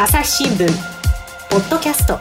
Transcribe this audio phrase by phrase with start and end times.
[0.00, 0.64] 朝日新聞
[1.50, 2.20] ポッドキャスト。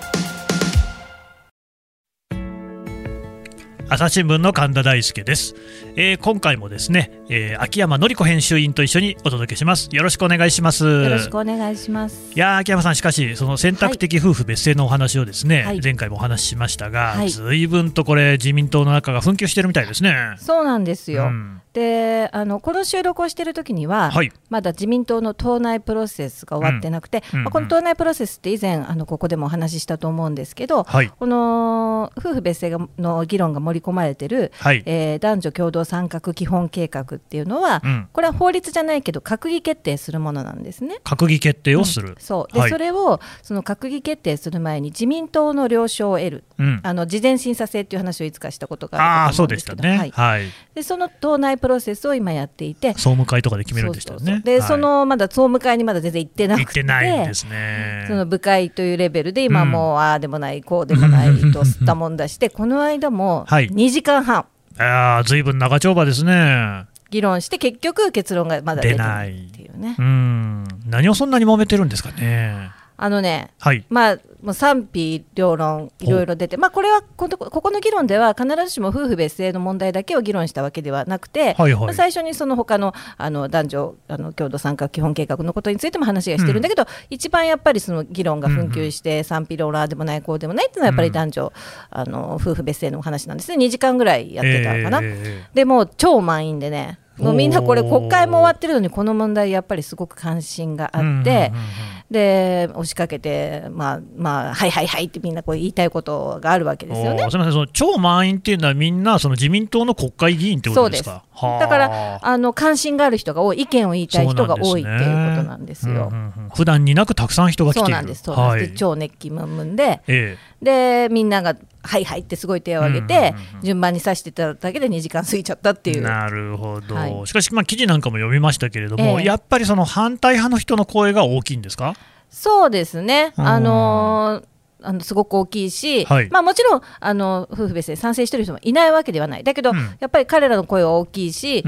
[3.87, 5.53] 朝日新聞の神田大輔です、
[5.95, 9.89] えー今回もですね、えー秋山紀子編集員と一緒にお届けします。
[9.91, 10.85] よろしくお願いします。
[10.85, 12.33] よろしくお願いします。
[12.35, 15.79] いやー秋山さん、しかし、その選択的夫婦別姓のお話をですね、はい。
[15.79, 20.15] 前回もお話ししましたが、はいずいぶんとこれ、自民党の中が紛糾してるみたいですね。
[20.39, 21.25] そうなんですよ。
[21.25, 24.31] うんで、あのこの収録をしている時には、はい。
[24.49, 27.39] まだ自民党の党内プロセスが終わってなくて、うん。
[27.39, 27.43] うん。
[27.43, 31.09] まあこの党内プロセスって以前あのここでもお話ししたと思うんですけど、はい。
[31.09, 34.81] この夫婦別姓がの議論が盛り込まれてる、はい。
[34.87, 38.07] えー男女共同参画基本計画っていうのは、うん。
[38.11, 40.99] これは法律じゃないけど閣議決定するものなんですね。
[41.03, 42.53] 閣議決定をする、そう。
[42.53, 42.71] で、はい。
[42.71, 46.79] それをその閣議決定する前に自民党の了承を得る、うん。
[46.81, 50.11] あの事前審査制っていう話をいつかしたことがあるかと思そううんですけど、はい。
[50.11, 54.41] はい、でその党内プロセスを今やっていて、総務会とかで決めるんでしたよね。
[54.43, 58.05] で、はいそのまだ総務会にまだ全然行ってなくて、ないんですね。
[58.09, 64.45] その部会というレベルで、今もう、ああでもない、こうでもないと吸ったもんだして、この間もはい2時間半
[64.79, 66.85] ああ、ずいぶん長丁場ですね。
[67.09, 69.95] 議論して、結局、結論がまだ出ないっていうね。
[69.97, 72.71] うん、何をそんなに揉めてるんですかね。
[72.99, 81.85] あのねはい、まあ、もう賛否両論、いろいろ出て、まあ、これはこのここの議論では、必ずしも夫婦別姓の問題だけを議論したわけではなくて、はいはい。
[81.85, 91.53] まあ最初にその他のあの男女あの共同参画基本計画のことについても話がしてるんだけど、一番やっぱりその議論が紛糾して、賛否両論でもない、こうでもないっていうのは、やっぱり男女、
[91.91, 95.01] あの夫婦別姓のお話なんですね、2時間ぐらいやってたのかな。
[95.03, 107.29] えでもう超満員でね、もうみんなこれ、国会も終わってるのに、この問題、やっぱりすごく関心があって、うんうんうんうんで押しかけて、まあ、まあ、はいはいはいってみんなこう言いたいことがあるわけですよね。
[107.29, 111.23] すみません、その超満員っていうのは、みんなその自民党の国会議員ってことですか？
[111.31, 115.93] はあだからあの関心がある人が多い、意見を言いたい人が多いっていうことなんですよ。
[115.93, 117.87] うんうんうん普段になくたくさん人が来ている。
[117.87, 126.01] そうなんです、そうなんです、はいで超熱気ムンムンで、えでみんながはいはいってすごい手を挙げて、順番に指してただけで2時間過ぎちゃったってえいう。
[126.01, 127.27] なるほど、はい。
[127.27, 129.25] しかし、まあ、記事なんかも読みましたけれども、ええ。
[129.25, 131.93] やっぱりその反対派の人の声が大きいんですか、
[132.29, 133.47] そうですね、うん。
[133.47, 134.47] あのー
[134.83, 136.29] あのすごく大きいし、はい。
[136.29, 139.97] まあ、もちろんあの夫婦別姓賛成してる人もいないわけではない、だけど、うん。
[139.99, 141.63] やっぱり彼らの声は大きいし、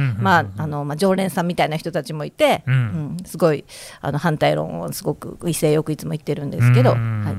[0.95, 2.73] 常連さんみたいな人たちもいて、うん。
[2.73, 3.66] うんすごい
[4.01, 7.23] あの反対論をすごく威勢よくいつも言ってるんですけど、うん。
[7.23, 7.35] はい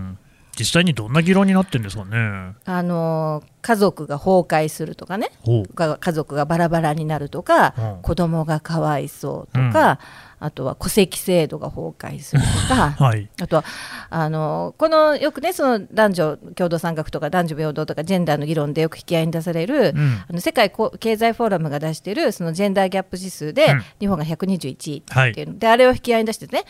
[0.60, 2.52] 実際にどんな議論になってるんですかね？
[2.66, 5.30] あの家族が崩壊するとかね、
[5.74, 8.02] 家族がバラバラになるとか、うん。
[8.02, 9.98] 子供がかわいそうとか、
[10.40, 12.90] あとは戸籍制度が崩壊するとか。
[12.98, 13.28] はい。
[13.40, 13.64] あとは
[14.08, 20.22] あのこのよくねその男女共同参画とか男女平等とかジェンダーの議論でよく引き合いに出される、うん。
[20.28, 23.84] あの世界こ経済フォーラムが出してるそのジェンダーギャップ指数で、うん。
[24.00, 26.64] 日本が121位はいっていうの、であれを引き合いに出してね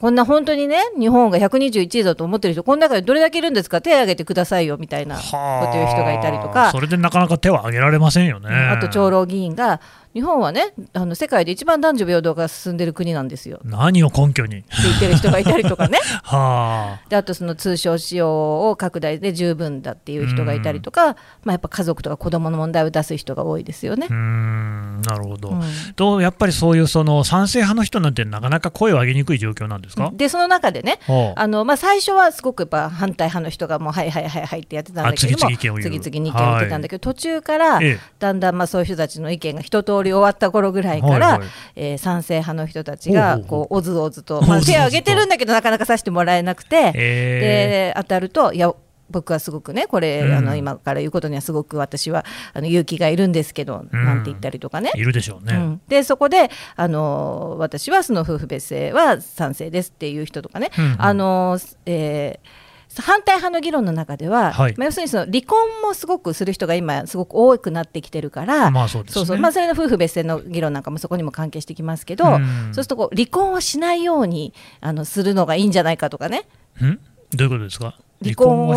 [0.00, 3.80] こんな本当にね日本が121位だと思ってる人この中でどれだけいるんですか？
[3.80, 5.22] 手を挙げてくださいよみたいなこ
[5.66, 6.54] と言う人がいたりとはあ。
[6.66, 8.50] かそれでなかなか手を挙げられませんよね。
[8.50, 9.80] あと長老議員が
[10.14, 13.58] 日本はねあの世界で一番男女平等が進んでる国なんですよ。
[13.58, 14.64] って何を根拠に。
[14.84, 15.98] 言ってる人がいたりとかね。
[16.22, 17.08] はあ。
[17.08, 24.06] であとその通商使用を拡大で十分だっていう人がいたりとか、まあ、やっぱ家族とか子供の問題を出す人が多いですよね。
[24.08, 24.14] うー。
[24.14, 25.62] んなるほど、うん。
[25.96, 30.98] とやっぱりそういうその賛成派の人なんてなかなか声を上げにくい状況なんですか、でその中でね
[31.36, 41.48] あの、まあ、最初はすごくやっぱ反対派の人がもうはいはいはいはいってやってたんだけどもあ次々意見を言う次々に意見を言ってたんだけど、途中からええだんだんまあそういう人たちの意見が一通り終わった頃ぐらいから、はいはい。
[41.76, 48.72] えー賛成派の人たちがこうおずおずと、 まあ、手を挙げてるんだけどなかなかさせてもらえなくて、えで当たるといや
[49.10, 50.32] 僕はすごくねこれ、うん。
[50.32, 54.04] あの今から言うことにはすごく私はあの勇気がいるんですけど、うん。
[54.04, 54.90] なんて言ったりとかね。
[54.94, 55.54] いるでしょうね。
[55.54, 55.80] うん。
[55.88, 60.96] でそこであの私はその夫婦別姓は賛成ですっていう人とかね、うんうん。
[60.98, 62.63] あのえー
[63.02, 64.74] 反対派の議論の中では、はい。
[64.76, 69.14] まあ、要するにその離婚もすごくする人が今すごく多くなってきてるから、まあそうですね。
[69.14, 69.38] そうそう。
[69.38, 72.44] まあ、それの夫婦別姓の議論なんかもそこにも関係してきますけど、うん。
[72.66, 76.46] そうするとこう離婚をしないようにあのするのがいいんじゃないかとかね。
[76.82, 76.98] ん？
[77.36, 77.94] どういうことですか？
[78.22, 78.74] 離婚を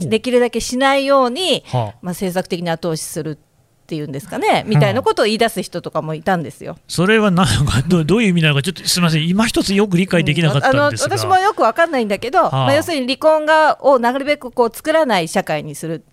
[0.00, 1.98] できるだけしないように、はあ。
[2.02, 3.38] まあ、政策的に後押しする
[3.86, 6.76] っていうんですかねみたいなことを言い出す人とかもいたんですよ。
[6.88, 9.28] それはなんかどう どういう意味なのかちょっとすみません。
[9.28, 12.50] 今一つよく理解できなかったんですが、あの私もよくわかんないんだけど、あ。
[12.50, 16.04] まあ、要するに離婚がをなるべくこう作らない社会にする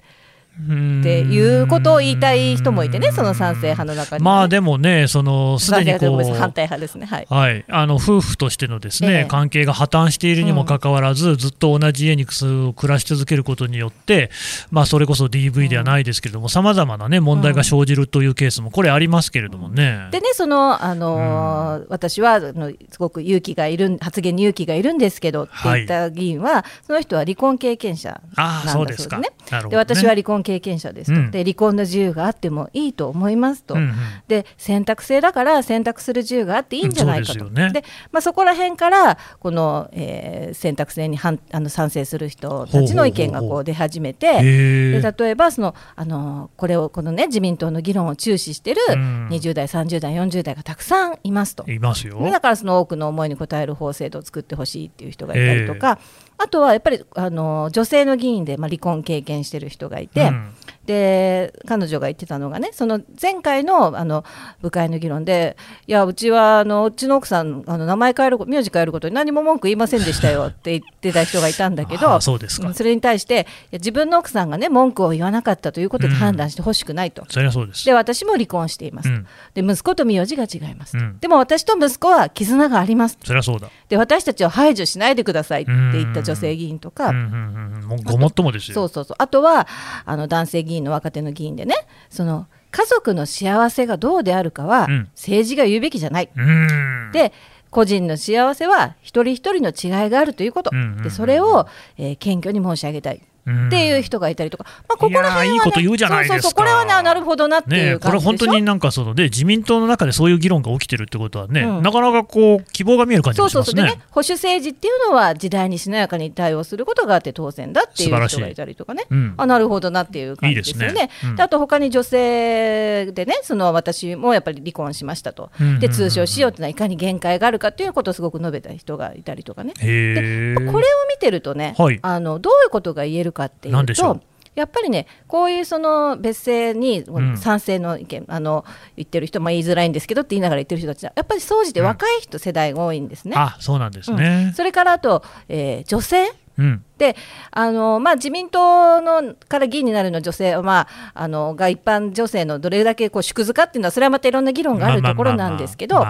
[0.59, 4.23] っっていうことを言いたい人もいてね、その賛成派の中に。
[4.23, 7.27] はね、まあでもね、そのすでにこう反対派ですね、はい。
[7.29, 9.25] はい、あの夫婦としてのですね、ええ。
[9.25, 14.29] 関係が破綻しているにもかかわらず、ずっと同じ家に暮らし続けることによって、
[14.69, 20.07] まあ、それこそ DV ではないですけれども、さまざまな、ね、問題が生じるというケースも、これありますけれどもね。
[20.11, 29.17] でね、その、あのー私はあのすごく勇気がいるん、発言に勇気がいるんですけどって言った議員は、その人は離婚経験者ああ、なそうですか。
[29.17, 29.51] んだそうですね。
[29.51, 29.85] なるほどね。
[29.85, 31.31] で私は離婚経験者ですと、うん。
[31.31, 33.93] で離婚の自由があってもいいと思いますと、うんうん。
[34.27, 37.71] で選択制だから選択する自由があっていいんじゃないかと、ね。
[37.71, 44.41] でまあ、そこら辺からこの、えー選択制に反あの賛成する人たちの意見がこう出始めて。
[44.41, 49.27] で例えばそのあのこれをこのね自民党の議論を注視してるうん。
[49.29, 51.69] 20代30代40代がたくさんいますと。
[51.69, 52.19] いますよ。
[52.19, 55.99] ねだからその多くの思いに応える法制度を作ってほしいっていう人がいたりとか、
[56.43, 60.53] あとはやっぱりあの女性の議員で、まあ、離婚経験してる人がいて、うん。
[60.85, 64.25] で彼女が言ってたのがねその前回のあの
[64.61, 65.55] 部会の議論で
[65.87, 72.69] いやうちはあのうちの奥さんあの名前変える名字変えることに何も文句言いませんでしたよって言ってた人がいたんだけどそうですか。
[72.69, 77.25] んそれに対して自分の奥さんがね文句を言わなかったということで判断してほしくないと。
[77.29, 77.85] そりゃそうです。
[77.85, 79.09] で私も離婚しています。
[79.09, 79.27] と、うん。
[79.67, 81.19] で息子と名字が違いますと、うん。
[81.19, 83.17] でも私と息子は絆があります。
[83.23, 83.69] そりゃそうだ。
[83.89, 87.87] で私たちを排除しないでくださいって言った女性議員とか、うんうんうんうん。
[87.87, 88.75] もうごもっともですよ。
[88.75, 89.15] そうそうそう。
[89.19, 89.67] あとは
[90.05, 91.75] あの男性議員の若手の議員でね
[92.09, 95.09] その家族の幸せがどうであるかは、うん。
[95.13, 96.29] 政治が言うべきじゃない。
[96.35, 97.11] うん。
[97.13, 97.31] で
[97.69, 100.71] 個人の幸せは一人一人の違いがあるということ、
[101.03, 101.67] でそれを、
[101.97, 103.17] えー謙虚に申し上げたい。
[103.17, 106.33] うんっていう人がいたりとか、まあ、ここら辺は、ね、いいいこと言うじゃないですか。
[106.35, 111.81] そうそうそうこれはねあなるほどなっていねえこれ本当になんかそので自民党の中でそういう議論が起きてるってことはね、うん。
[111.81, 113.81] なかなかこう希望が見える感じそうがしますね。
[113.81, 119.05] そうそうでね保守政治っていうのは時代にしなやかに対応することがあって当然だっていう人がいたりとかね。
[119.09, 119.33] うん。
[119.37, 120.87] あなるほどなっていう感じですよね。
[120.87, 121.09] いいね。
[121.25, 121.35] うん。
[121.35, 129.73] であと他に女性でねその私もやっぱり離婚しましたと、で通称しようってのはいかに限界があるかっていうことをすごく述べた人がいたりとかね。
[129.79, 130.55] へえ。
[130.55, 130.71] これを
[131.09, 131.99] 見てるとね、はい。
[132.01, 134.21] あのどういうことが言えるかっていうと
[134.55, 138.65] やっぱりねこういうその別姓にん賛成の意見、あの
[138.95, 143.35] 言ってる人も言いづらいんですけどって言いながら言ってる人たちはやっぱり総じて若い人、世代が多いんですね。
[143.35, 144.53] あそうなんですうんね。
[144.55, 146.85] それからあと、えー女性うん。
[146.99, 147.15] で
[147.49, 156.05] あの、まあ、自民党のから議員になるの女性は、まあ、あのが一般女性のどれだけこう縮図かっていうのはそれはまたいろんな議論があるところなんですけど。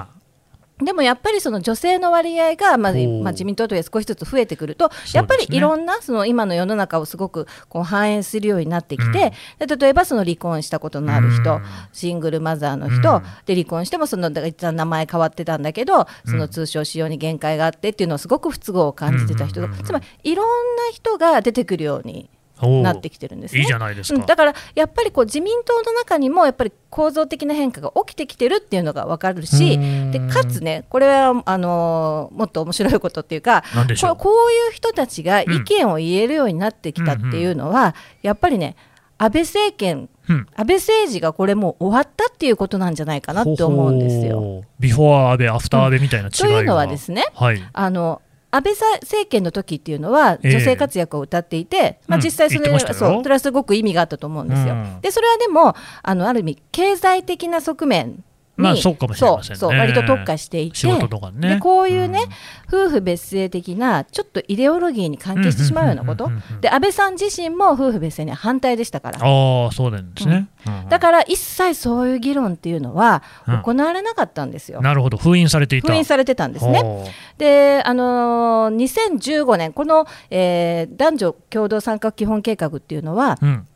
[0.79, 11.63] でもやっぱりその女性の割合が、まあまあ、自民党とはいえ少しずつ増えてくると、やっぱりいろんなその今の世の中をすごくこう反映するようになってきて、で例えばその離婚したことのある人、うん。
[11.93, 13.23] シングルマザーの人、うん。
[13.45, 22.29] で離婚してもその名前変わってたんだけど、その通称使用に限界があってっていうのをすごく不都合を感じてた人つまりいろんな人が出てくるように
[22.81, 23.61] なってきてるんですね。
[23.61, 24.19] いいじゃないですか。
[24.19, 33.63] うんだからやっぱりこう自民党の中にもやっぱり構造的な変化が起きてきてるっていうのが分かるしうんでかつねこれはあのーもっと面白いことっていうか
[34.01, 38.75] ここういう人たちが意見を言えるようになってきたっていうのは、やっぱりね
[39.17, 44.39] 安倍政権うん安倍政治がこれもう終わったっていうことなんじゃないかなって思うんですよ。
[44.39, 47.61] ほうビフォー安倍、アフター安倍みたいな違いが、というのはですねはい。
[47.73, 48.21] あの
[48.55, 50.51] 安倍さ政権の時っていうのはええ。
[50.51, 52.23] 女性活躍を歌っていて、まあ、うん。
[52.23, 52.93] 実際それ,、言ってましたよ。
[52.93, 54.75] そうそれはすごく意味があったと思うんですよ。
[54.75, 55.01] うん。
[55.01, 58.17] でそれはでもあのある意味経済的な側面に、
[58.55, 60.99] まあそうかもしれませんねそうそう割と特化していてね
[61.39, 62.19] でこういうね、
[62.67, 69.19] 夫婦別姓的なちょっとイデオロギーに関係してしまうようなことうんうんうんうんうんで安倍さん自身も夫婦別姓には反対でしたから。
[69.19, 70.47] ああ、そうなんですね。
[70.67, 74.81] うんだから一切そういう議論っていうのはうん行われなかったんですよ。
[74.81, 75.87] なるほど、封印されていた。
[75.87, 76.83] 封印されてたんですね。
[77.37, 83.67] で、あのー2015年、この、えー男女共同参画基本計画っていうのは、うん。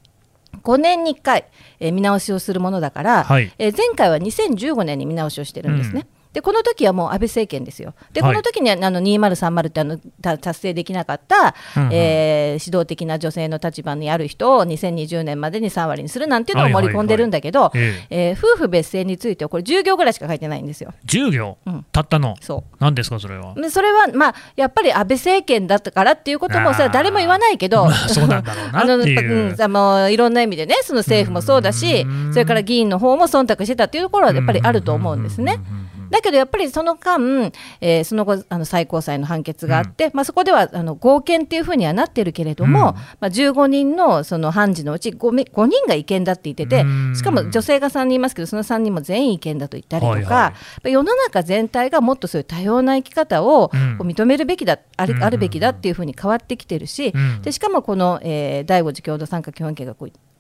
[0.64, 1.46] 5年に1回、
[1.80, 6.08] えー見直しをするものだから、はいえー前回は2015年に見直しをしてるんですね。
[6.32, 7.94] うんでこの時はもう安倍政権ですよ。
[8.14, 11.94] で、はいこの時にはあの2030ってあのた達成できなかった、うんうん。
[11.94, 18.32] えー指導的な女性の立場にある人を2020年までに3割にするなんていうのを盛り込んでるんだけど、ええ。
[18.32, 20.94] ー夫婦別姓についてはこれ10行ぐらいしか書いてないんですよ。
[21.06, 21.86] 10行、うん。
[21.92, 22.36] たったの？
[22.42, 22.76] そう。
[22.80, 23.56] 何ですか、それは？
[23.56, 29.54] でそれは、まあ、やっぱり安倍政権だったからっていうことも、それは誰も言わないけど、まあそうなんだろうなあのっていう。
[29.54, 35.54] うんあのいろんな意味でね、その政府もそうだしうん、それから議員の方も忖度してたっていうところはやっぱりあると思うんですね。
[35.54, 35.87] うんうんうんうんうん。
[36.10, 42.96] だけどやっぱりその間、えーその後、あの最高裁の判決があって、まあ、そこではあの合憲っていうふうにはなってるけれども、うん。
[42.96, 50.54] まあ、15人のその判事のうち 5, 5人が違憲だって言っててうん、しかも女性が3人いますけど、その3人も全員違憲だと言ったりとか、はいは
[50.86, 50.92] い。
[50.92, 55.24] 世の中全体がもっとそういう多様な生き方を認めるべきだ、あるうん。
[55.24, 57.42] あるべきだっていうふうに変わってきてるし、うん。
[57.42, 59.96] でしかもこの、えー第5次共同参加基本計画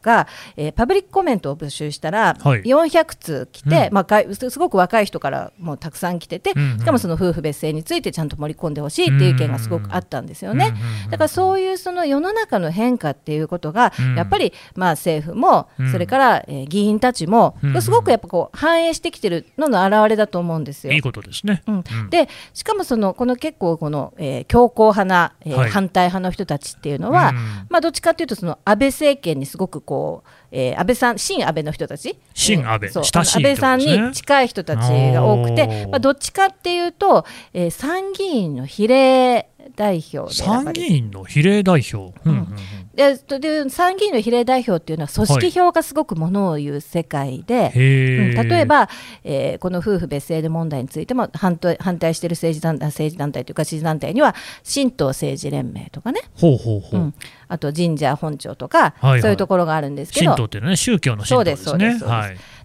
[0.07, 2.61] が、えーパブリックコメントを募集したら、はい。
[2.61, 3.93] 400通来て、うん。
[3.93, 6.79] まあすすごく若い人からもうたくさん来てて、うんうん。
[6.79, 10.73] しかもその夫婦別姓についてちゃんと盛り込んでほしいっていう意見がすごくあったんですよね。
[11.11, 14.15] だからそういうその世の中の変化っていうことが、うん。
[14.15, 15.91] やっぱりまあ政府も、うん。
[15.91, 20.93] それから、えー議員たちも、すごくやっぱこう反映してきてるのの表れだと思うんですよ。
[20.93, 21.63] いいことですね。
[21.67, 21.75] うん。
[21.75, 22.09] うん。
[22.09, 25.69] でしかもそのこの結構この、えー強硬派な、えーはい。
[25.69, 27.35] 反対派の人たちっていうのは、うん
[27.69, 29.96] まあ、どっちかというとその安倍政権にすごくこう、
[30.51, 32.17] えー安倍さん親安倍の人たち？
[32.33, 32.89] 親安倍。
[32.89, 33.03] えー
[33.39, 34.79] 安倍さんに近い人たち
[35.13, 42.13] が多くて、まあ、どっちかっていうと、えー参議院の比例代表参議院の比例代表。
[42.25, 42.31] うん。
[42.31, 42.45] うんうん
[42.97, 48.41] でで参議院の比例代表っていうのは組織票がすごくものを言う世界で、へー。
[48.41, 48.47] うん。
[48.49, 48.89] 例え、ば、
[49.23, 54.33] えーこの夫婦別姓で問題についても反対反対している政治団政治団体というか支持団体には
[54.65, 56.99] 神道政治連盟とかね、ほうほうほう。
[56.99, 57.13] うん。
[57.49, 59.21] あと神社本庁とか、はいはい。
[59.21, 60.31] そういうところがあるんですけど。
[60.31, 61.93] 神道っていうのはね、宗教の神道ですね。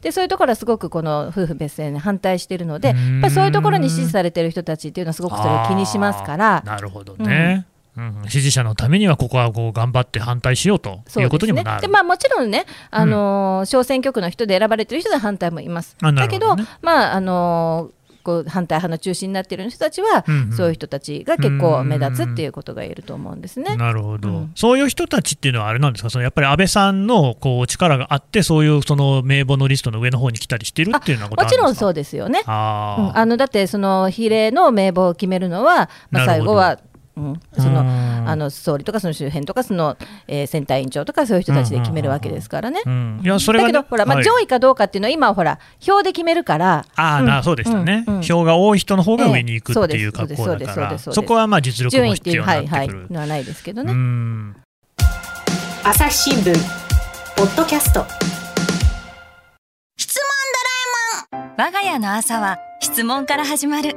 [0.00, 0.26] でそうい。
[0.26, 6.62] うところはすごくこの夫婦別姓に反対しているのでやっぱりそういうところに支持されている人たちっていうのはすごくそれを気にしますから。
[6.66, 7.66] なるほどね。
[7.96, 11.82] うん支持者のためにはここはこう頑張って反対しようということにもなる。
[11.82, 15.96] でまあ、もちろんね、あのー小選挙区の人で選ばれてる人で反対もいます。
[16.00, 20.52] だけどまああのーこう反対派の中心になっている人たちは、うんうん。
[20.52, 23.76] そういう人たちが結構目立つっていうことが言えると思うんですね。
[23.76, 24.52] なるほど、うん。
[24.54, 31.62] そういう人たちっていうのはあれなんですか、そのやっぱり安倍さんのこう力があって、そういうその名簿のリストの上の方に来たりしてるっていうようなことあるんですか？
[31.62, 32.42] もちろんそうですよね。
[32.46, 33.02] あー。
[33.02, 33.18] うん。
[33.18, 36.78] あのだってその比例の名簿を決めるのは、まあ、最後は、
[37.16, 38.28] うん、そのうん。
[38.28, 39.97] あの総理とかその周辺とかその、
[40.28, 42.81] えー選対委員長とかそういう人たちで決めるわけですからね。
[42.85, 44.25] うん、いやそれだけどほら、まあ、はい。
[44.25, 46.87] 上位かどうかっていうのは今はほら票で決めるから。
[46.97, 48.23] ああ、うんなそうでしたね、うんうん。
[48.23, 51.14] 票が多い人の方が上に行くっていうええ格好だかそうら、ですそうですそうです。
[51.14, 53.07] そこはまあ実力順位っていうも必要になはいはいってくる。
[53.14, 53.92] のはないですけどうね。
[53.92, 54.57] ん
[55.85, 56.54] 朝日新聞。
[57.37, 58.04] ポッドキャスト。
[61.59, 63.97] 我が家の朝は質問から始まる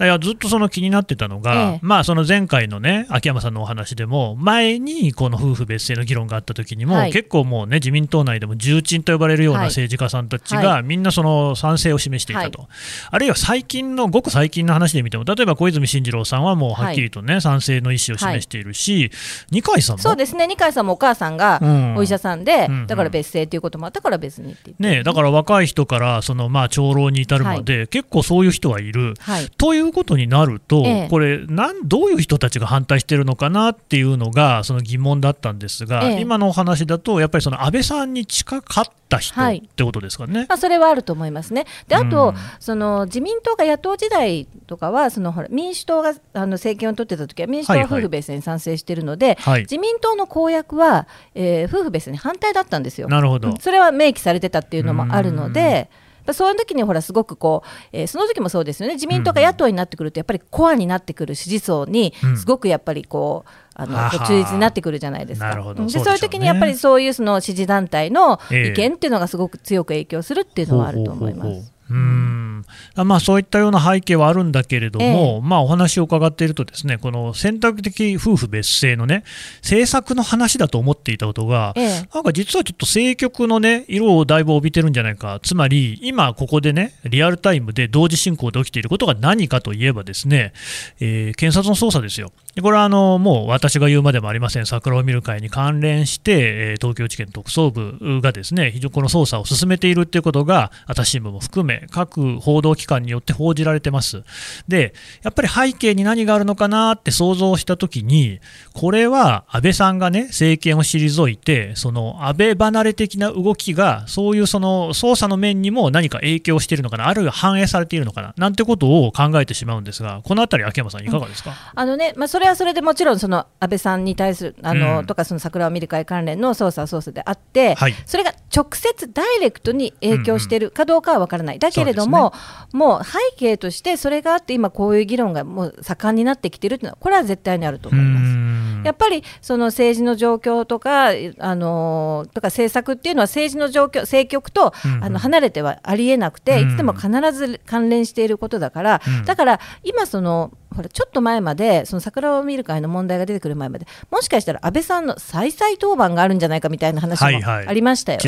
[0.00, 1.78] いやずっとその気になってたのが、ええ。
[1.82, 7.12] まあ、その前回のね、秋山さんのお話でも、前にこの夫婦別姓の議論があった時にも、はい。
[7.12, 9.68] 結構もうね、自民党内でも重鎮と呼ばれるようなはい。
[9.68, 12.68] 政治家さんたちはが、みんなその賛成を示していたと、
[13.10, 19.10] あるいは最近の、ごく最近の話で見ても、例えば小泉進次郎さんはもうはっきりとね、賛成の意思を示しているし、
[19.50, 20.02] 二階さんも？
[20.02, 20.46] そうですね。
[20.46, 21.96] 二階さんもお母さんがうん。
[21.96, 22.86] お医者さんで、うんうん。
[22.86, 24.52] だから別姓っていうこともあったから別に。
[24.52, 29.14] ってね、だから若い人からそのまあ長老に至るまで、結構そういう人はいる。
[29.20, 29.48] はい。
[29.56, 40.46] ということになると、ええこれなん、どういう人たちが反対してるのかなっていうのがその疑問だったんですが、ええ今のお話だと、やっぱりその安倍さんに近かった人はいってことですかね。
[40.48, 41.66] まあ、それはあると思いますね。
[41.88, 53.08] であと、うんその自民党が野党時代とかはそのほら民主党があの政権を取ってた時は民主党は夫婦別姓に賛成しているので、はい自民党の公約は、えー夫婦別姓に反対だったんですよ。
[53.08, 55.60] なるほどうんそれは明記されてたっていうのもあるので。
[55.60, 55.88] やっ
[56.24, 58.94] ぱそういう時にほらすごくこう、えーその時もそうですよね。
[58.94, 62.36] 自民党が野党になってくるとやっぱりコアになってくる支持層にうん。
[62.36, 64.10] すごくやっぱりこうあのはは。
[64.10, 65.54] こう中立になってくるじゃないですか。
[65.74, 71.48] でねそういう時にやっぱりそういうその支持団体のええ意見っていうのがすごく強く影響するっていうのはあると思います。
[71.48, 71.60] ほうほ
[71.90, 72.64] うん。
[72.96, 79.24] まあ、そういったような背景はあるんだけれども、まあ、お話を伺っているとですねこの選択的夫婦別姓のね
[79.62, 82.08] 政策の話だと思っていたことが、ええ。
[82.14, 85.40] なんか実はちょっと政局のね色をだいぶ帯びてるんじゃないか。
[85.42, 90.52] つまり今ここでねリアルタイムで同時進行で起きていることが何かといえばですね、
[91.00, 92.28] えー検察の捜査ですよ。
[92.28, 94.66] でこれはあのもう私が言うまでもありません。
[94.66, 104.24] 桜を見る会に関連して、えー東京地検特捜部がですね非常にこの捜査を進めているということが朝日新聞も含め各報道機関によって報じられてます。
[104.66, 108.40] でやっぱり背景に何があるのかなって想像したときに
[108.72, 127.94] これは安倍さんがね政権を退いてその安倍離れ的な動きがそういうその捜査の面にも何か影響しているのかなあるいは反映されているのかななんてことを考えてしまうんですがこのあたり秋山さんいかがですか、あのねまあ、れはそれでもちろんその安倍さんに対するあの、うんとかその桜を見る会関連の捜査は捜査であって、はい。
[128.06, 132.32] それが直接ダイレクトに影響しているかどうかは分からない、だけれども、
[132.72, 138.24] もう背景としてそれがあって今こういう議論がもう盛んになってきているというのはこれは絶対にあると思います。
[138.26, 138.82] ん。
[138.84, 141.08] やっぱりその政治の状況とか、
[141.38, 145.04] あのとか政策っていうのは政治の状況、政局と、うんうん。
[145.04, 146.68] あの離れてはありえなくて、うん。
[146.68, 149.24] いつでも必ず関連していることだから、うん。
[149.24, 158.18] だから今その、ほらちょっと前までその桜を見る会の問題が出てくる前までもしかしたら安倍さんの再々登板があるんじゃないかみたいな話もありましたよ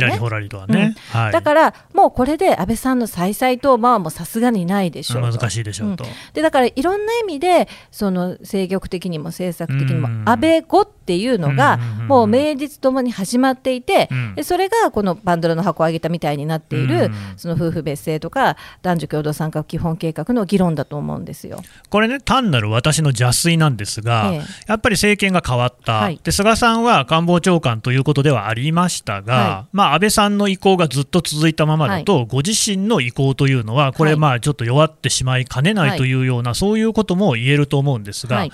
[0.68, 0.94] ね。
[1.32, 5.38] だからもうこれで安倍さんの再々登板はもうさすがにないでしょうと。
[5.38, 10.28] 難しいでしょうと、でだからいろんな意味でその政局的にも政策的にもうん。
[10.28, 14.34] 安倍語っていうのがうんもう名実ともに始まっていてうん。
[14.34, 17.14] でそれがこのバンドラの箱を上げたみたいになっているうん。
[17.36, 21.60] その夫婦別姓とか男女共同参画基本計画の議論だと思うんですよ。
[21.90, 24.43] これね、単なる私の邪推なんですが、ええ。
[24.69, 26.21] やっぱり政権が変わった、はい。
[26.23, 38.53] で菅さんは官房長官ということではありましたが、はまあ、安倍さんの意向がずっと続いたままだと、ご自身の意向というのは、これ、はいまあちょっと弱ってしまいかねないというような、そういうことも言えると思うんですが、はい。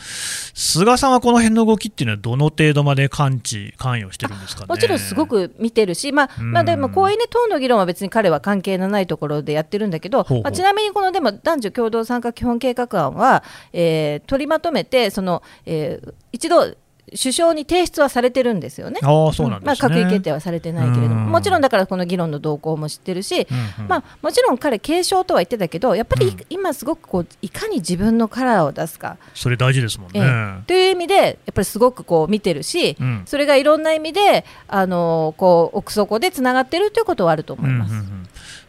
[0.54, 4.66] 菅さんはこの辺の動きっていうのは、どの程度まで感知、関与してるんですかね？
[4.68, 6.52] もちろんすごく見てるし、まあうん。
[6.52, 10.42] まあ、でもこういうね党の議論は別に彼は関係のないところでやってるんだけど、ほうほう。
[10.44, 16.74] まあ、ちなみにこのでも男女共同参画基本計画案は、えー取りまとめてその、えー一度
[17.12, 19.00] 首相に提出はされてるんですよね。
[19.02, 21.32] ああそうなんですね、まあ、閣議決定はされてないけれども、うん。
[21.32, 23.88] もちろんだからこの議論の動向も知ってるし、うんうん。
[23.88, 26.38] まあ、もちろん彼、継承とは言ってたけど、やっぱりいうん。
[26.50, 30.20] 今すごくこういかに自分のカラーを出すか、それ大事ですもんね。
[30.20, 30.66] ええ。
[30.66, 33.22] という意味で、やっぱりすごくこう見てるし、うん。
[33.26, 37.92] それがいろんな意味で、あのこう奥底でつながってるということはあると思います。
[37.92, 38.19] うんうんうん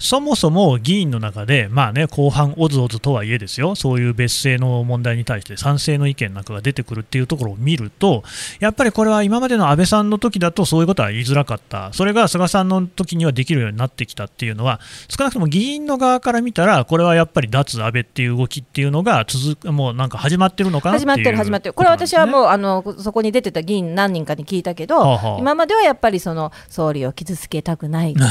[0.01, 8.23] そもそも議員の中で、まあね、後半、おずおずとはいえですよ、そういう別姓の問題に対して賛成の意見なんかが出てくるっていうところを見ると、
[8.59, 21.05] やっぱりこれは今までの安倍さんの時だとそういうことは言いづらかった、それが菅さんの時にはできるようになってきたっていうのは、少なくとも議員の側から見たら、これはやっぱり脱安倍っていう動きっていうのが続く、もうなんか始まってるのかなっていう。
[21.05, 21.73] 始まってる始まってる。
[21.73, 25.37] これは私はもうあのそこに出てた議員何人かに聞いたけど、はあはあ。
[25.37, 28.27] 今まではやっぱりその総理を傷つけたくないとか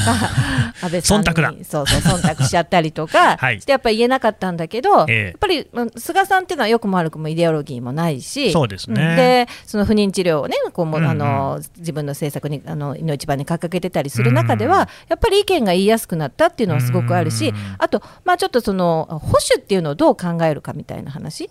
[0.82, 3.60] 安倍さんに忖度だそうそう忖度しちゃったりとか はい。
[3.60, 5.24] してやっぱり言えなかったんだけど、ええ。
[5.26, 9.14] やっぱりまあ菅さんっていうのはよくも悪くもイデオロギーもないしそうですね。
[9.14, 11.10] んでその不妊治療をねこうも、うんうん。
[11.10, 21.50] あの自分の政策にあのいの一番に掲げてたりする中では、やっぱり意見が言いやすくなったっていうのはすごくあるし、うんあと、まあ、ちょっとその保守っていうのをどう考えるかみたいな話。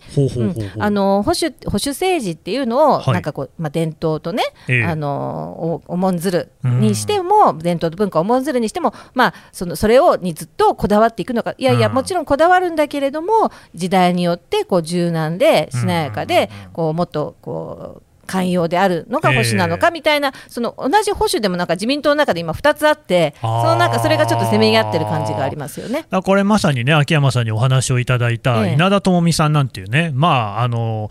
[1.24, 3.14] 保守保守政治っていうのを、はい。
[3.14, 4.84] なんかこう、まあ、伝統とね、ええ。
[4.84, 11.54] あのお重んずるにしても、伝統と文化を重んずるにしても、まあ、そのそれをにずっとこだわっていくのか。
[11.58, 11.94] いやいや、うん。
[11.94, 19.92] もちろんこだわるんだけれども時代によってこう柔軟でしなやかで、こうもっとこう寛容であるのが保守なのかええ。
[19.92, 26.06] みたいな、その同じ保守でもなんか自民党の中で今2つあってそのなんかそれがちょっとせめぎ合ってる感じがありますよね。
[26.24, 28.74] これまさにね秋山さんにお話をいただいたええ。
[28.74, 31.10] 稲田朋美さんなんていうね、まああの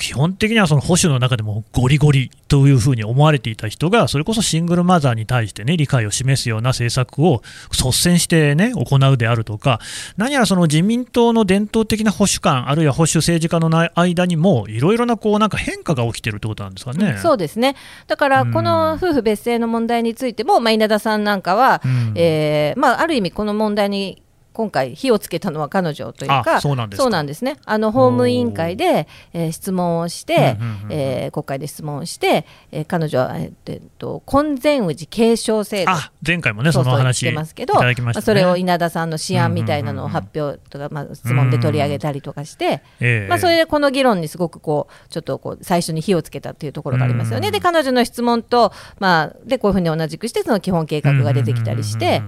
[0.00, 9.78] 基本的にはその保守の中でもゴリゴリというふうに思われていた人がそれこそシングルマザーに対してね理解を示すような政策を率先してね行うであるとか
[10.16, 17.18] 何やらその自民党の伝統的な保守感あるいは保守政治家のな間にもいろいろなこうなんか変化が起きてるってことなんですかね。
[17.18, 17.76] そうですね。
[18.06, 18.52] だからうん。
[18.52, 22.12] この夫婦別姓の問題についても、まあ、稲田さんなんかは、うん。
[22.16, 27.56] えーまあ、ある意味この問題に今回火をつけたのは彼女というかあそうなんですね。
[27.64, 30.56] あの法務委員会で、えー質問をして、
[30.88, 35.90] うえー国会で質問をして、えー彼女は、えーえっと婚前氏継承制度。
[35.92, 38.24] あ前回もねその話い言ってますけどただきましたね。
[38.24, 43.28] それを稲田さんの試案みたいなのを発表とか、まあ、質問で取り上げたりとかして、ええ。
[43.28, 47.48] まあ、それでこの議論にすごくこうちょっとこう最初に火をつけたっていうところがありますよね。
[47.48, 52.22] うんで彼女の質問と、まあ、でこういうふうに同じくしてその基本計画が出てきたりして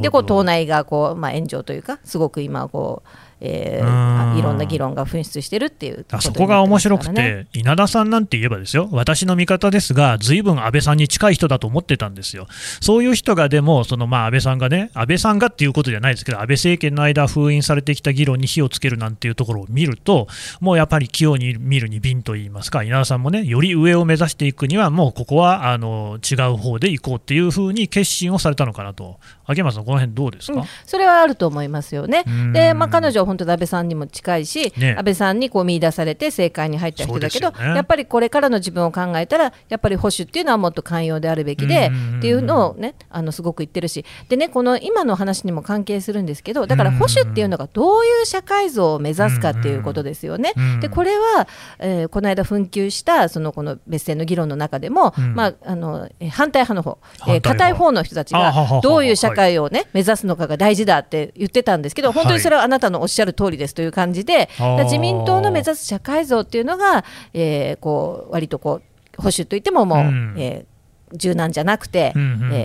[0.00, 3.08] でこう党内がこう、まあ、炎上というかすごく今こう、
[3.40, 12.46] えーいろんな議論が噴出してるっていうあそこが面白くて稲田さんなんて言えばですよ、私の見方ですが、ずいぶん安倍さんに近い人だと思ってたんですよ。
[12.80, 20.28] そういう人がでも、そのまあ安倍さんがね、安倍さんがっていうことじゃないですけど、安倍政権の間、封印されてきた議論に火をつけるなんていうところを見ると、
[20.60, 30.66] もうやっぱり器用に見るに敏と言いますか、稲田さんもね、より上を目指していくには、もうここはあの違う方で行こうっていうふうに決心をされたのかなと、秋山さん、この辺どうですか、うん。
[30.86, 32.24] それはあると思いますよね。
[32.26, 32.52] うん。
[32.52, 34.94] で、まあ、彼女は本当に安倍さんにも近いし、ね。
[34.96, 37.56] 安倍さんにこう見出されて政界に入った人だけど、ね。
[37.74, 50.52] やっぱりこれからの自分を考えたら、やっぱり保守っていうのはもっと寛容であるべきでうんっていうのをね、あのすごく言ってるし、でね、この今の話にも関係するんですけど、だから保守っていうのがどういう社会像を目指すかっていうことですよね。
[50.56, 55.34] うんで、これは、えーこの間紛糾したそのこの別姓の議論の中でも、うん。
[55.34, 56.98] まあ、あのえー反対派の方、
[57.32, 64.48] えー固い方の人たちがどういう社会をね、目指すのかが大事だって言ってたんですけど、本当にそれはあなたのおっしゃる通りですという感じで、
[64.84, 70.34] 自民党の目指す社会像っていうのが、えーこう割とこう保守といってももう、うん。
[70.38, 70.73] えー
[71.14, 72.18] 柔軟じゃなくて、え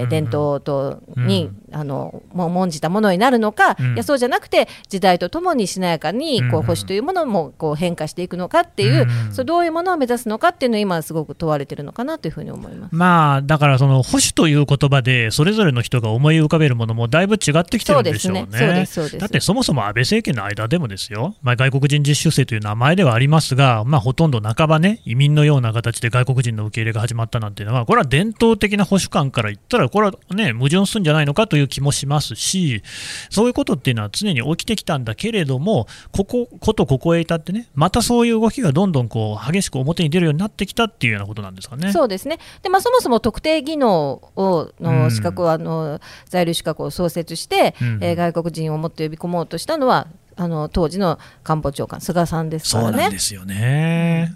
[0.03, 3.93] ー伝統とに、うあのもう重んじたものになるのか、うん。
[3.93, 12.95] いやそうじゃなくて時代とともにしなやかにこう保守というものもこう変化していくのかっていう、うんそうどういうものを目指すのかっていうのを今すごく問われてるのかなというふうに思います。
[12.95, 18.45] まあ、だからその保守という言葉で、それぞれの人が思い浮かべるものもだいぶ違ってきてるんでしょうね。
[18.45, 18.67] そうですね。
[18.67, 19.17] そうですそうです。
[19.17, 32.81] だってそもそも安倍政権の間でもですよ、まあ、外国人実習生という名前ではありますが、まあ、ほとんど半ばね、移民のような形で外国人の受け入れが始まったなんていうのは、これは伝統的な保守観から言ったら、これはね、矛盾するんじゃないのかという気もしますし、
[33.29, 41.91] そういうことっていうのは常に起きてきたんだけれども、ここ、ことここへ至ってね、またそういう動きがどんどんこう激しく表に出るようになってきたっていうようなことなんですかね。
[41.91, 54.33] そうですねで、まあ、そもそも特定技能をうんの資格を、あの在留資格を創設して、うんえー外国人をもっと呼び込もうとしたのはあの当時の官房長官菅さんですかそうらねなんですよね。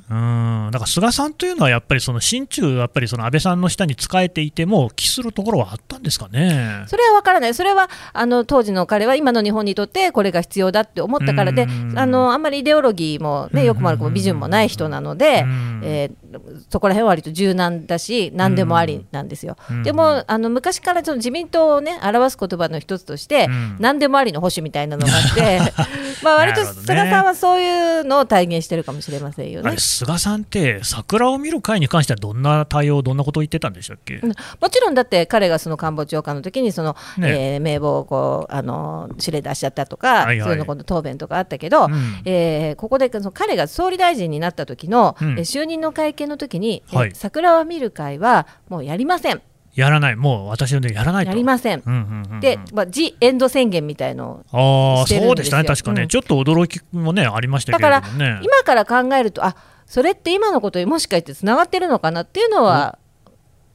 [0.73, 0.79] うん。
[0.79, 6.83] だから菅さんというのはやっぱりその心中やっぱりその安倍さんの下に仕えていても帰するところはあったんですかね？
[6.87, 16.22] それは分からない、それはあの当時の彼は今の日本にとってこれが必要だって思ったからで、うんあのあんまりイデオロギーも、ね、よくも悪くも美順もない人なので、うんえー
[16.69, 19.57] そこら辺は割と柔軟だし、何でもありなんですよ。
[19.69, 23.77] うんでもあの昔からその自民党を、ね、表す言葉の一つとして、うん。
[23.79, 25.59] 何でもありの保守みたいなのがあって、
[26.23, 29.69] まあ割と菅さんはそういうのを体現してるかもしれませんよね。
[29.69, 29.77] あれ。
[29.77, 34.29] 菅さんって桜を見る会に関してはどんな対応どんなことを言ってたんでしたっけ、うん。
[34.29, 37.53] もちろんだって彼がその官房長官の時にその、ね。
[37.53, 40.39] えー名簿をこうあの指令出しちゃったとか、はいはい。
[40.41, 42.21] そういうのこと答弁とかあったけど、うん。
[42.25, 45.31] えーここでその彼が総理大臣になった時の、うん。
[45.31, 49.41] えー就任の会見の時に、えーはい桜を見る会はもうやりません。
[49.75, 51.31] やらない、もう私のでやらないと。
[51.31, 51.81] やりません。
[51.83, 52.39] うんうんうんうん。
[52.39, 56.07] で、まあ、ジ・エンド宣言みたいのをああ、そうでしたね、確かね、うん。
[56.07, 58.39] ちょっと驚きもね、ありましたけだから。
[58.41, 59.55] 今から考えるとあ
[59.85, 62.97] それって今のことにもしかしてつながってるのかなっていうのは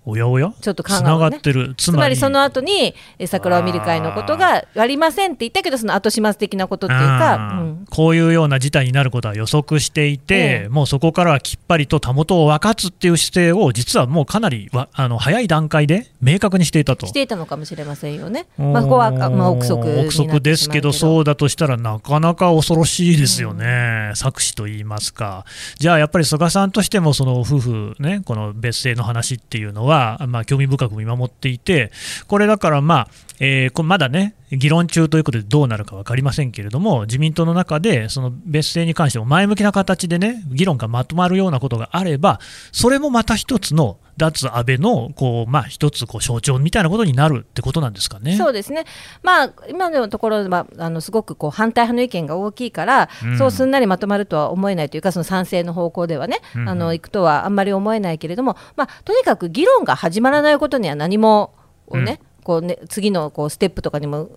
[0.09, 0.53] おやおや？
[0.61, 1.75] ちょっと考えつながってる。
[1.77, 7.87] つつまりその後にえ桜を見る会のことがありませんって言ったけどその後始末的なことっていうか、うんうん。
[7.91, 10.69] こういうような事態になることは予測していて、ええ。
[10.69, 17.07] もうそこからはきっぱりとたもとを分かつっていう姿勢を、実はもうかなりわあの早い段階で明確にしていたと。
[17.07, 18.47] していたのかもしれませんよね。
[18.57, 25.45] まあ、ここは、あまあ、憶測憶測ですけど、そうだとしたらなかなか恐ろしいですよね、作詞と言いますか。
[25.79, 29.98] じゃあやっぱり菅さんとしても、その夫婦ね、この別姓の話っていうのは、
[30.29, 31.91] まあ、興味深く見守っていて、
[32.27, 33.09] これだからまあ、
[33.41, 42.41] えーまだね、議論中ということでどうなるか分かりませんけれども、自民党の中で、その別姓に関しても前向きな形でね、議論がまとまるようなことがあれば、
[42.73, 48.37] それもまた一つの脱安倍のこう、まあ、一つこう象徴みたいなことになるってことなんですかね。
[48.37, 48.85] そうですね、
[49.23, 53.39] まあ、今のところはあのすごくこう反対派の意見が大きいから、うん。
[53.39, 56.63] そうすんなりまとまるとは思えないというか、その賛成の方向ではね、うん。
[56.63, 61.55] うんあの行くとはあんまり思えないけれども、まあ、とにかく議論が始まらないことには何も
[61.91, 64.31] ね、こうね次のこうステップとかにも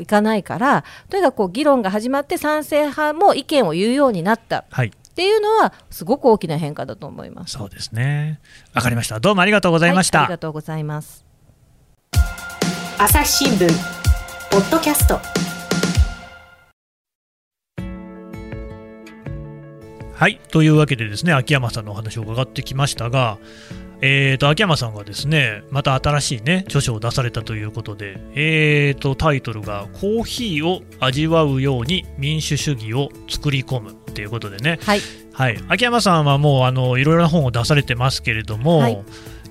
[0.00, 4.64] いかないから、とにかくこう議論が始まって、賛成派も意見を言うようになった。
[4.70, 7.54] はいっていうのはすごく大きな変化だと思います。
[7.54, 8.38] そうですね。
[8.72, 9.18] わかりました。
[9.18, 10.18] どうもありがとうございました。
[10.18, 11.26] はい、ありがとうございます。
[12.98, 13.68] 朝日新聞
[14.52, 15.47] ポッドキャスト
[20.18, 20.40] はい。
[20.50, 23.38] というわけでですね、秋山さんのお話を伺ってきましたが、
[24.00, 35.00] えーと、秋山さんがですね、また新しいね、著書を出されたということで、えーと、タイトルが、コーヒーを味わうように民主主義を作り込むっていうことでね、はい、
[35.32, 35.58] はい。
[35.68, 39.04] 秋山さんはもう、あの、いろいろな本を出されてますけれども、はい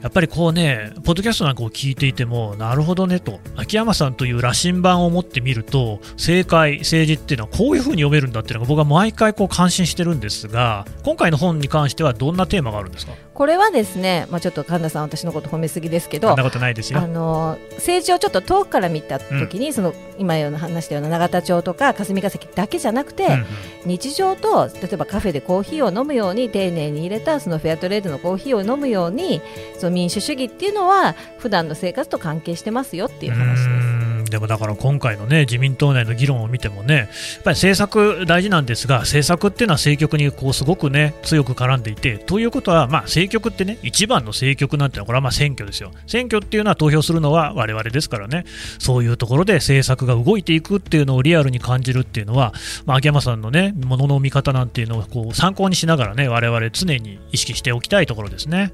[0.07, 13.11] やっぱりこうね、ポッドキャストなんかを聞いていても、なるほどねと、秋山さんという羅針盤を持ってみると、正解、政治っていうのはこういうふうに読めるんだっていうのが僕は毎回こう感心してるんですが、今回の本に関してはどんなテーマがあるんですか？
[13.37, 16.99] これはですね、まあ、ちょっと神田さん、私のこと褒めすぎですけどそんな、ことないですよ。
[16.99, 23.45] あの政治をちょっと遠くから見たときに、その今ような話したような永田町とか霞が関だけじゃなくて、うんうん
[23.87, 29.41] 日常と例えばカフェでコーヒーを飲むように丁寧に入れたそのフェアトレードのコーヒーを飲むように
[29.77, 33.86] その民主主義っていうのは普段の生活と関係してますよっていう話です。
[34.29, 37.07] でもだから今回のね自民党内の議論を見てもねやっ
[37.43, 45.91] ぱり政策大事なんですが政策っていうのは政局にこうすごくね強く絡んでいてということはまあ政局ってね一番の政局なんてのはこれはまあ選挙ですよ。
[46.05, 48.45] 選挙っていうのは投票するのは我々ですからね。
[48.79, 52.53] そういうところで政策が動いていくっていうのをリアルに感じるっていうのは、
[52.85, 58.73] まあ、秋山さんのねものの見方なんていうのをこう参考にしながらね我々常に意識しておきたいところですね。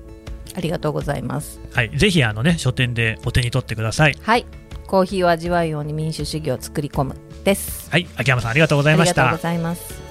[0.56, 1.60] ありがとうございます。
[1.74, 1.90] はい。
[1.98, 4.16] ぜひあのね書店でお手に取ってください。
[4.22, 4.46] はい、
[4.94, 7.90] コーヒーを味わうように民主主義を作り込むです。
[7.90, 9.24] はい秋山さんありがとうございました。
[9.24, 10.04] ありがとうございます。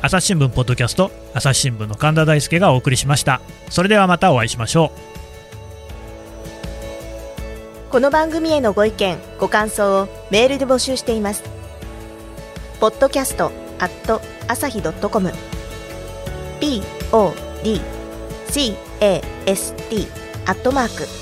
[0.00, 3.42] 朝日新聞ポッドキャスト朝日新聞の神田大輔がお送りしました。
[3.68, 4.90] それではまたお会いしましょ
[7.90, 7.90] う。
[7.90, 11.44] この番組へのご意見ご感想をメールで募集しています。
[12.80, 15.30] ポッドキャストアット朝日ドットコム。
[17.10, 18.76] Podcast
[20.46, 21.21] アットマーク